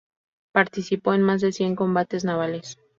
[0.51, 2.79] Participó en más de cien combates navales.